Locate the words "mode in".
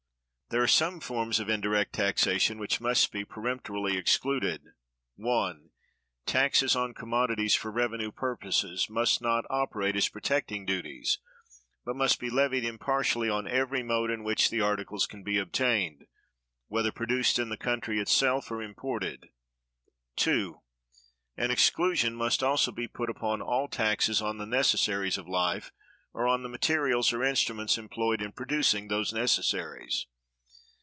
13.81-14.25